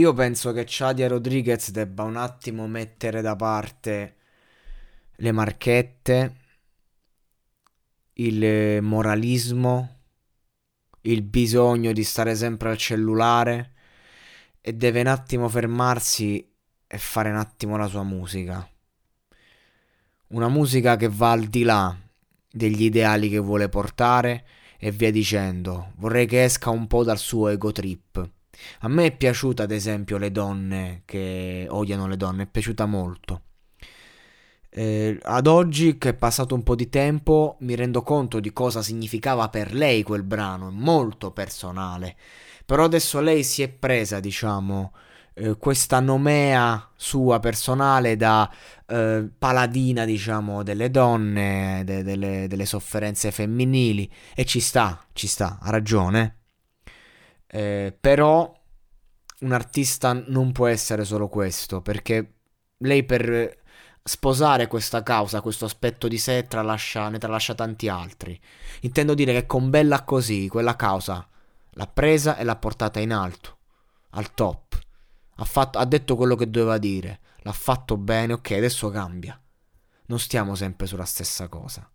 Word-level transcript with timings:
Io 0.00 0.14
penso 0.14 0.52
che 0.52 0.64
Chadia 0.66 1.08
Rodriguez 1.08 1.72
debba 1.72 2.04
un 2.04 2.16
attimo 2.16 2.66
mettere 2.66 3.20
da 3.20 3.36
parte 3.36 4.16
le 5.16 5.30
marchette, 5.30 6.36
il 8.14 8.80
moralismo, 8.80 9.98
il 11.02 11.20
bisogno 11.20 11.92
di 11.92 12.02
stare 12.02 12.34
sempre 12.34 12.70
al 12.70 12.78
cellulare 12.78 13.72
e 14.62 14.72
deve 14.72 15.02
un 15.02 15.08
attimo 15.08 15.50
fermarsi 15.50 16.50
e 16.86 16.96
fare 16.96 17.28
un 17.28 17.36
attimo 17.36 17.76
la 17.76 17.86
sua 17.86 18.02
musica. 18.02 18.66
Una 20.28 20.48
musica 20.48 20.96
che 20.96 21.10
va 21.10 21.32
al 21.32 21.44
di 21.44 21.62
là 21.62 21.94
degli 22.50 22.84
ideali 22.84 23.28
che 23.28 23.38
vuole 23.38 23.68
portare 23.68 24.46
e 24.78 24.90
via 24.92 25.10
dicendo. 25.10 25.92
Vorrei 25.96 26.24
che 26.24 26.44
esca 26.44 26.70
un 26.70 26.86
po' 26.86 27.04
dal 27.04 27.18
suo 27.18 27.48
ego 27.48 27.70
trip. 27.70 28.38
A 28.80 28.88
me 28.88 29.06
è 29.06 29.16
piaciuta, 29.16 29.62
ad 29.64 29.70
esempio, 29.70 30.18
le 30.18 30.30
donne 30.30 31.02
che 31.04 31.66
odiano 31.68 32.06
le 32.06 32.16
donne, 32.16 32.44
è 32.44 32.46
piaciuta 32.46 32.86
molto. 32.86 33.42
Eh, 34.72 35.18
ad 35.22 35.46
oggi, 35.48 35.98
che 35.98 36.10
è 36.10 36.14
passato 36.14 36.54
un 36.54 36.62
po' 36.62 36.76
di 36.76 36.88
tempo, 36.88 37.56
mi 37.60 37.74
rendo 37.74 38.02
conto 38.02 38.38
di 38.38 38.52
cosa 38.52 38.82
significava 38.82 39.48
per 39.48 39.74
lei 39.74 40.02
quel 40.02 40.22
brano, 40.22 40.68
è 40.68 40.72
molto 40.72 41.32
personale. 41.32 42.16
Però 42.64 42.84
adesso 42.84 43.20
lei 43.20 43.42
si 43.42 43.62
è 43.62 43.68
presa, 43.68 44.20
diciamo, 44.20 44.92
eh, 45.34 45.56
questa 45.56 45.98
nomea 46.00 46.90
sua 46.94 47.40
personale 47.40 48.16
da 48.16 48.48
eh, 48.86 49.28
paladina, 49.36 50.04
diciamo, 50.04 50.62
delle 50.62 50.90
donne, 50.90 51.82
de- 51.84 52.04
delle, 52.04 52.46
delle 52.46 52.66
sofferenze 52.66 53.32
femminili. 53.32 54.10
E 54.34 54.44
ci 54.44 54.60
sta, 54.60 55.04
ci 55.12 55.26
sta, 55.26 55.58
ha 55.60 55.70
ragione. 55.70 56.39
Eh, 57.52 57.96
però 57.98 58.56
un 59.40 59.52
artista 59.52 60.12
non 60.12 60.52
può 60.52 60.66
essere 60.66 61.04
solo 61.04 61.28
questo, 61.28 61.80
perché 61.80 62.34
lei 62.78 63.04
per 63.04 63.58
sposare 64.02 64.66
questa 64.66 65.02
causa, 65.02 65.40
questo 65.40 65.64
aspetto 65.64 66.08
di 66.08 66.18
sé, 66.18 66.46
tralascia, 66.46 67.08
ne 67.08 67.18
tralascia 67.18 67.54
tanti 67.54 67.88
altri. 67.88 68.38
Intendo 68.82 69.14
dire 69.14 69.32
che 69.32 69.46
con 69.46 69.70
Bella 69.70 70.04
così, 70.04 70.48
quella 70.48 70.76
causa 70.76 71.26
l'ha 71.74 71.86
presa 71.86 72.36
e 72.36 72.44
l'ha 72.44 72.56
portata 72.56 73.00
in 73.00 73.12
alto, 73.12 73.58
al 74.10 74.32
top. 74.34 74.78
Ha, 75.36 75.44
fatto, 75.44 75.78
ha 75.78 75.84
detto 75.84 76.16
quello 76.16 76.36
che 76.36 76.50
doveva 76.50 76.78
dire, 76.78 77.20
l'ha 77.38 77.52
fatto 77.52 77.96
bene, 77.96 78.34
ok, 78.34 78.50
adesso 78.52 78.90
cambia. 78.90 79.40
Non 80.06 80.18
stiamo 80.18 80.54
sempre 80.54 80.86
sulla 80.86 81.04
stessa 81.04 81.48
cosa. 81.48 81.88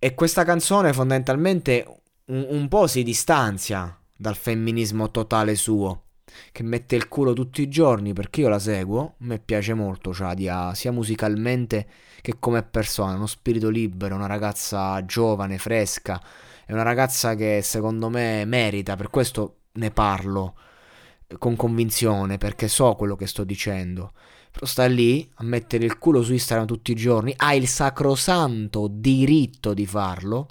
E 0.00 0.14
questa 0.14 0.44
canzone 0.44 0.92
fondamentalmente 0.92 2.02
un, 2.28 2.46
un 2.48 2.68
po' 2.68 2.86
si 2.86 3.02
distanzia 3.02 3.96
dal 4.14 4.36
femminismo 4.36 5.10
totale 5.10 5.54
suo, 5.54 6.04
che 6.52 6.62
mette 6.62 6.96
il 6.96 7.08
culo 7.08 7.32
tutti 7.32 7.62
i 7.62 7.68
giorni 7.68 8.12
perché 8.12 8.40
io 8.40 8.48
la 8.48 8.58
seguo, 8.58 9.00
a 9.00 9.14
me 9.18 9.38
piace 9.38 9.74
molto 9.74 10.12
Shadia, 10.12 10.74
sia 10.74 10.92
musicalmente 10.92 11.86
che 12.20 12.34
come 12.38 12.62
persona, 12.62 13.14
uno 13.14 13.26
spirito 13.26 13.68
libero, 13.68 14.14
una 14.14 14.26
ragazza 14.26 15.04
giovane, 15.04 15.58
fresca, 15.58 16.20
è 16.66 16.72
una 16.72 16.82
ragazza 16.82 17.34
che 17.34 17.60
secondo 17.62 18.08
me 18.08 18.44
merita, 18.44 18.96
per 18.96 19.08
questo 19.08 19.60
ne 19.72 19.90
parlo 19.90 20.54
con 21.38 21.56
convinzione, 21.56 22.38
perché 22.38 22.68
so 22.68 22.94
quello 22.94 23.16
che 23.16 23.26
sto 23.26 23.44
dicendo. 23.44 24.12
Però 24.50 24.66
sta 24.66 24.86
lì 24.86 25.30
a 25.36 25.44
mettere 25.44 25.84
il 25.84 25.98
culo 25.98 26.22
su 26.22 26.32
Instagram 26.32 26.66
tutti 26.66 26.90
i 26.90 26.96
giorni, 26.96 27.32
ha 27.36 27.54
il 27.54 27.68
sacrosanto 27.68 28.88
diritto 28.90 29.72
di 29.72 29.86
farlo 29.86 30.48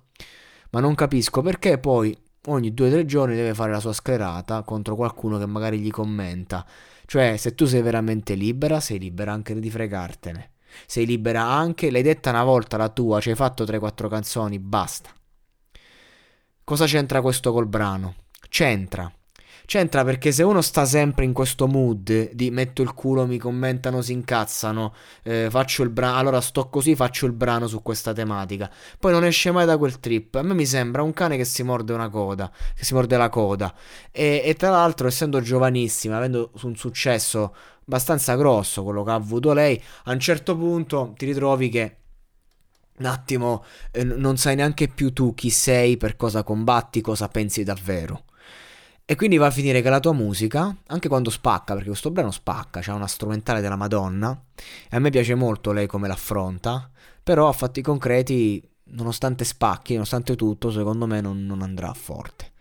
ma 0.71 0.79
non 0.79 0.95
capisco 0.95 1.41
perché 1.41 1.77
poi 1.77 2.17
ogni 2.47 2.71
2-3 2.71 3.05
giorni 3.05 3.35
deve 3.35 3.53
fare 3.53 3.71
la 3.71 3.79
sua 3.79 3.93
sclerata 3.93 4.63
contro 4.63 4.95
qualcuno 4.95 5.37
che 5.37 5.45
magari 5.45 5.79
gli 5.79 5.91
commenta. 5.91 6.65
Cioè, 7.05 7.37
se 7.37 7.55
tu 7.55 7.65
sei 7.65 7.81
veramente 7.81 8.35
libera, 8.35 8.79
sei 8.79 8.99
libera 8.99 9.31
anche 9.31 9.57
di 9.57 9.69
fregartene. 9.69 10.51
Sei 10.85 11.05
libera 11.05 11.43
anche, 11.43 11.89
l'hai 11.89 12.03
detta 12.03 12.29
una 12.29 12.43
volta 12.43 12.77
la 12.77 12.89
tua, 12.89 13.19
ci 13.21 13.29
hai 13.29 13.35
fatto 13.35 13.63
3-4 13.63 14.09
canzoni, 14.09 14.59
basta. 14.59 15.09
Cosa 16.63 16.85
c'entra 16.85 17.21
questo 17.21 17.53
col 17.53 17.67
brano? 17.67 18.15
C'entra. 18.49 19.11
C'entra 19.67 20.05
perché 20.05 20.31
se 20.31 20.43
uno 20.43 20.61
sta 20.61 20.85
sempre 20.85 21.25
in 21.25 21.33
questo 21.33 21.67
mood 21.67 22.31
di 22.31 22.51
metto 22.51 22.81
il 22.81 22.93
culo, 22.93 23.27
mi 23.27 23.37
commentano, 23.37 24.01
si 24.01 24.13
incazzano, 24.13 24.93
eh, 25.23 25.49
faccio 25.49 25.83
il 25.83 25.89
brano, 25.89 26.15
allora 26.15 26.39
sto 26.39 26.69
così, 26.69 26.95
faccio 26.95 27.25
il 27.25 27.33
brano 27.33 27.67
su 27.67 27.81
questa 27.81 28.13
tematica. 28.13 28.71
Poi 28.97 29.11
non 29.11 29.25
esce 29.25 29.51
mai 29.51 29.65
da 29.65 29.77
quel 29.77 29.99
trip. 29.99 30.35
A 30.35 30.41
me 30.41 30.53
mi 30.53 30.65
sembra 30.65 31.01
un 31.01 31.11
cane 31.11 31.35
che 31.35 31.43
si 31.43 31.63
morde 31.63 31.91
una 31.91 32.07
coda, 32.07 32.49
che 32.73 32.85
si 32.85 32.93
morde 32.93 33.17
la 33.17 33.27
coda. 33.27 33.75
E, 34.09 34.41
e 34.45 34.53
tra 34.53 34.69
l'altro, 34.69 35.05
essendo 35.05 35.41
giovanissima, 35.41 36.15
avendo 36.15 36.51
un 36.61 36.77
successo 36.77 37.53
abbastanza 37.81 38.35
grosso, 38.35 38.83
quello 38.83 39.03
che 39.03 39.11
ha 39.11 39.15
avuto 39.15 39.51
lei, 39.51 39.83
a 40.05 40.13
un 40.13 40.19
certo 40.21 40.55
punto 40.55 41.13
ti 41.17 41.25
ritrovi 41.25 41.67
che 41.67 41.97
un 42.99 43.05
attimo 43.05 43.65
eh, 43.91 44.05
non 44.05 44.37
sai 44.37 44.55
neanche 44.55 44.87
più 44.87 45.11
tu 45.11 45.33
chi 45.33 45.49
sei, 45.49 45.97
per 45.97 46.15
cosa 46.15 46.43
combatti, 46.43 47.01
cosa 47.01 47.27
pensi 47.27 47.65
davvero. 47.65 48.23
E 49.09 49.15
quindi 49.15 49.37
va 49.37 49.45
a 49.45 49.51
finire 49.51 49.81
che 49.81 49.89
la 49.89 50.01
tua 50.01 50.11
musica, 50.11 50.75
anche 50.87 51.07
quando 51.07 51.29
spacca, 51.29 51.75
perché 51.75 51.87
questo 51.87 52.11
brano 52.11 52.29
spacca, 52.29 52.81
c'ha 52.81 52.93
una 52.93 53.07
strumentale 53.07 53.61
della 53.61 53.77
Madonna, 53.77 54.37
e 54.89 54.97
a 54.97 54.99
me 54.99 55.09
piace 55.11 55.33
molto 55.33 55.71
lei 55.71 55.87
come 55.87 56.09
l'affronta, 56.09 56.91
però 57.23 57.47
a 57.47 57.53
fatti 57.53 57.81
concreti, 57.81 58.61
nonostante 58.87 59.45
spacchi, 59.45 59.93
nonostante 59.93 60.35
tutto, 60.35 60.71
secondo 60.71 61.07
me 61.07 61.21
non, 61.21 61.45
non 61.45 61.61
andrà 61.61 61.93
forte. 61.93 62.51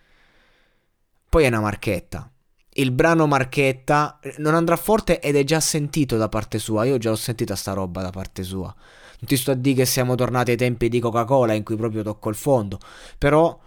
Poi 1.28 1.42
è 1.42 1.48
una 1.48 1.58
marchetta. 1.58 2.30
Il 2.74 2.92
brano 2.92 3.26
marchetta 3.26 4.20
non 4.36 4.54
andrà 4.54 4.76
forte 4.76 5.18
ed 5.18 5.34
è 5.34 5.42
già 5.42 5.58
sentito 5.58 6.16
da 6.16 6.28
parte 6.28 6.60
sua, 6.60 6.84
io 6.84 6.96
già 6.96 7.10
ho 7.10 7.16
sentito 7.16 7.56
sta 7.56 7.72
roba 7.72 8.02
da 8.02 8.10
parte 8.10 8.44
sua. 8.44 8.72
Non 8.72 9.26
ti 9.28 9.36
sto 9.36 9.50
a 9.50 9.54
dire 9.54 9.78
che 9.78 9.84
siamo 9.84 10.14
tornati 10.14 10.52
ai 10.52 10.56
tempi 10.56 10.88
di 10.88 11.00
Coca-Cola 11.00 11.54
in 11.54 11.64
cui 11.64 11.74
proprio 11.74 12.04
tocco 12.04 12.28
il 12.28 12.36
fondo, 12.36 12.78
però 13.18 13.58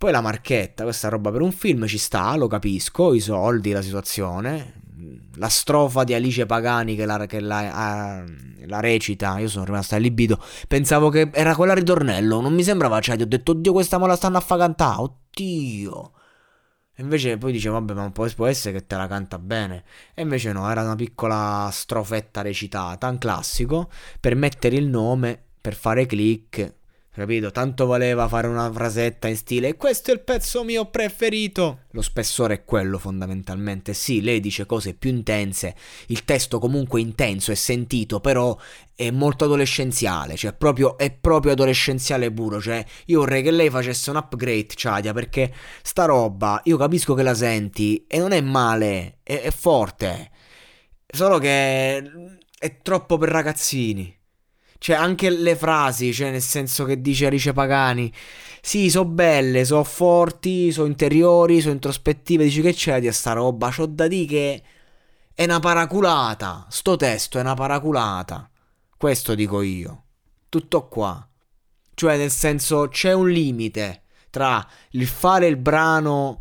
poi 0.00 0.12
la 0.12 0.22
marchetta, 0.22 0.84
questa 0.84 1.10
roba 1.10 1.30
per 1.30 1.42
un 1.42 1.52
film 1.52 1.86
ci 1.86 1.98
sta, 1.98 2.34
lo 2.34 2.46
capisco, 2.46 3.12
i 3.12 3.20
soldi, 3.20 3.70
la 3.70 3.82
situazione. 3.82 4.80
La 5.34 5.50
strofa 5.50 6.04
di 6.04 6.14
Alice 6.14 6.46
Pagani 6.46 6.96
che 6.96 7.04
la, 7.04 7.26
che 7.26 7.38
la, 7.38 8.24
uh, 8.24 8.66
la 8.66 8.80
recita, 8.80 9.38
io 9.38 9.48
sono 9.48 9.66
rimasto 9.66 9.96
allibito. 9.96 10.42
Pensavo 10.66 11.10
che 11.10 11.28
era 11.34 11.54
quella 11.54 11.74
ritornello, 11.74 12.40
non 12.40 12.54
mi 12.54 12.62
sembrava, 12.62 12.98
cioè, 13.00 13.16
ti 13.16 13.24
ho 13.24 13.26
detto, 13.26 13.50
oddio, 13.50 13.72
questa 13.72 13.98
me 13.98 14.06
la 14.06 14.16
stanno 14.16 14.38
a 14.38 14.40
fa 14.40 14.56
cantare, 14.56 15.02
oddio. 15.02 16.12
E 16.94 17.02
invece 17.02 17.36
poi 17.36 17.52
dicevo, 17.52 17.74
vabbè, 17.74 17.92
ma 17.92 18.10
può, 18.10 18.26
può 18.34 18.46
essere 18.46 18.78
che 18.78 18.86
te 18.86 18.96
la 18.96 19.06
canta 19.06 19.38
bene. 19.38 19.84
E 20.14 20.22
invece 20.22 20.50
no, 20.52 20.70
era 20.70 20.80
una 20.80 20.96
piccola 20.96 21.68
strofetta 21.70 22.40
recitata, 22.40 23.06
un 23.06 23.18
classico, 23.18 23.90
per 24.18 24.34
mettere 24.34 24.76
il 24.76 24.88
nome, 24.88 25.38
per 25.60 25.74
fare 25.74 26.06
click 26.06 26.78
Capito? 27.12 27.50
Tanto 27.50 27.86
voleva 27.86 28.28
fare 28.28 28.46
una 28.46 28.70
frasetta 28.70 29.26
in 29.26 29.36
stile 29.36 29.74
questo 29.74 30.12
è 30.12 30.14
il 30.14 30.20
pezzo 30.20 30.62
mio 30.62 30.90
preferito. 30.90 31.80
Lo 31.90 32.02
spessore 32.02 32.54
è 32.54 32.64
quello 32.64 32.98
fondamentalmente. 32.98 33.94
Sì, 33.94 34.20
lei 34.20 34.38
dice 34.38 34.64
cose 34.64 34.94
più 34.94 35.10
intense. 35.10 35.74
Il 36.06 36.24
testo 36.24 36.60
comunque 36.60 37.00
intenso 37.00 37.50
e 37.50 37.56
sentito, 37.56 38.20
però 38.20 38.56
è 38.94 39.10
molto 39.10 39.46
adolescenziale. 39.46 40.36
Cioè, 40.36 40.52
proprio, 40.52 40.96
è 40.96 41.10
proprio 41.10 41.50
adolescenziale 41.50 42.30
puro. 42.30 42.60
Cioè, 42.60 42.84
io 43.06 43.18
vorrei 43.18 43.42
che 43.42 43.50
lei 43.50 43.70
facesse 43.70 44.10
un 44.10 44.16
upgrade, 44.16 44.68
Chadia, 44.68 45.12
perché 45.12 45.52
sta 45.82 46.04
roba, 46.04 46.60
io 46.64 46.76
capisco 46.76 47.14
che 47.14 47.24
la 47.24 47.34
senti 47.34 48.04
e 48.06 48.18
non 48.18 48.30
è 48.30 48.40
male, 48.40 49.18
è, 49.24 49.40
è 49.40 49.50
forte. 49.50 50.30
Solo 51.08 51.38
che 51.38 51.96
è 52.56 52.78
troppo 52.82 53.18
per 53.18 53.30
ragazzini. 53.30 54.19
Cioè, 54.80 54.96
anche 54.96 55.28
le 55.28 55.56
frasi, 55.56 56.10
cioè, 56.10 56.30
nel 56.30 56.40
senso 56.40 56.86
che 56.86 57.02
dice 57.02 57.26
Alice 57.26 57.52
Pagani. 57.52 58.10
Sì, 58.62 58.88
so 58.88 59.04
belle, 59.04 59.66
so 59.66 59.84
forti, 59.84 60.72
so 60.72 60.86
interiori, 60.86 61.60
so 61.60 61.68
introspettive. 61.68 62.44
Dici 62.44 62.62
che 62.62 62.72
c'è 62.72 62.98
di 62.98 63.12
sta 63.12 63.32
roba? 63.34 63.68
C'ho 63.70 63.84
da 63.84 64.08
dire 64.08 64.24
che 64.24 64.62
è 65.34 65.44
una 65.44 65.60
paraculata. 65.60 66.64
Sto 66.70 66.96
testo 66.96 67.36
è 67.36 67.42
una 67.42 67.52
paraculata. 67.52 68.48
Questo 68.96 69.34
dico 69.34 69.60
io. 69.60 70.04
Tutto 70.48 70.88
qua. 70.88 71.28
Cioè, 71.92 72.16
nel 72.16 72.30
senso, 72.30 72.88
c'è 72.88 73.12
un 73.12 73.28
limite 73.28 74.04
tra 74.30 74.66
il 74.92 75.06
fare 75.06 75.46
il 75.46 75.58
brano 75.58 76.38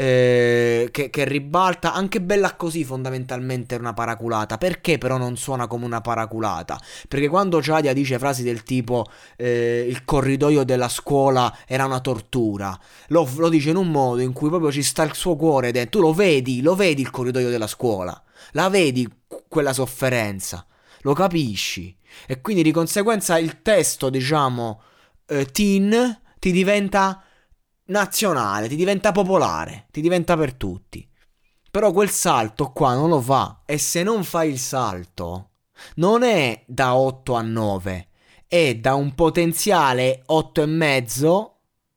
eh, 0.00 0.88
che, 0.90 1.10
che, 1.10 1.24
ribalta, 1.26 1.92
anche 1.92 2.22
bella 2.22 2.56
così 2.56 2.84
fondamentalmente 2.84 3.76
è 3.76 3.78
una 3.78 3.92
paraculata. 3.92 4.56
Perché 4.56 4.96
però 4.96 5.18
non 5.18 5.36
suona 5.36 5.66
come 5.66 5.84
una 5.84 6.00
paraculata? 6.00 6.80
Perché 7.06 7.28
quando 7.28 7.58
Chadia 7.60 7.92
dice 7.92 8.18
frasi 8.18 8.42
del 8.42 8.62
tipo 8.62 9.04
eh, 9.36 9.84
il 9.86 10.02
corridoio 10.06 10.64
della 10.64 10.88
scuola 10.88 11.54
era 11.66 11.84
una 11.84 12.00
tortura, 12.00 12.78
lo, 13.08 13.28
lo, 13.36 13.50
dice 13.50 13.70
in 13.70 13.76
un 13.76 13.90
modo 13.90 14.22
in 14.22 14.32
cui 14.32 14.48
proprio 14.48 14.72
ci 14.72 14.82
sta 14.82 15.02
il 15.02 15.12
suo 15.12 15.36
cuore 15.36 15.70
dentro. 15.70 16.00
Tu 16.00 16.06
lo 16.06 16.14
vedi, 16.14 16.62
lo 16.62 16.74
vedi 16.74 17.02
il 17.02 17.10
corridoio 17.10 17.50
della 17.50 17.66
scuola, 17.66 18.22
la 18.52 18.70
vedi 18.70 19.06
quella 19.48 19.74
sofferenza, 19.74 20.64
lo 21.02 21.12
capisci. 21.12 21.94
E 22.26 22.40
quindi 22.40 22.62
di 22.62 22.72
conseguenza 22.72 23.38
il 23.38 23.60
testo, 23.60 24.08
diciamo, 24.08 24.80
eh, 25.26 25.44
teen 25.44 26.20
ti 26.38 26.52
diventa 26.52 27.22
nazionale, 27.90 28.68
ti 28.68 28.76
diventa 28.76 29.12
popolare, 29.12 29.86
ti 29.90 30.00
diventa 30.00 30.36
per 30.36 30.54
tutti. 30.54 31.08
Però 31.70 31.92
quel 31.92 32.10
salto 32.10 32.72
qua 32.72 32.94
non 32.94 33.10
lo 33.10 33.20
fa 33.20 33.62
e 33.64 33.78
se 33.78 34.02
non 34.02 34.24
fai 34.24 34.50
il 34.50 34.58
salto 34.58 35.50
non 35.96 36.22
è 36.22 36.64
da 36.66 36.96
8 36.96 37.34
a 37.34 37.42
9, 37.42 38.08
è 38.48 38.74
da 38.74 38.94
un 38.94 39.14
potenziale 39.14 40.24
8,5 40.28 41.50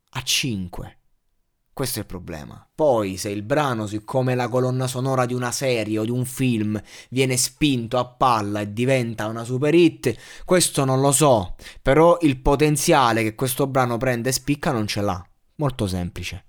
a 0.10 0.22
5. 0.22 0.98
Questo 1.74 1.98
è 1.98 2.02
il 2.02 2.08
problema. 2.08 2.68
Poi, 2.76 3.18
se 3.18 3.30
il 3.30 3.42
brano, 3.42 3.88
siccome 3.88 4.36
la 4.36 4.48
colonna 4.48 4.86
sonora 4.86 5.26
di 5.26 5.34
una 5.34 5.52
serie 5.52 5.98
o 5.98 6.04
di 6.04 6.12
un 6.12 6.24
film, 6.24 6.80
viene 7.10 7.36
spinto 7.36 7.98
a 7.98 8.06
palla 8.06 8.62
e 8.62 8.74
diventa 8.74 9.26
una 9.26 9.44
super 9.44 9.74
hit, 9.74 10.16
questo 10.46 10.86
non 10.86 11.02
lo 11.02 11.12
so. 11.12 11.56
Però 11.82 12.20
il 12.22 12.40
potenziale 12.40 13.24
che 13.24 13.34
questo 13.34 13.66
brano 13.66 13.98
prende 13.98 14.30
e 14.30 14.34
spicca 14.34 14.72
non 14.72 14.86
ce 14.86 15.02
l'ha. 15.02 15.28
Molto 15.56 15.88
semplice. 15.88 16.46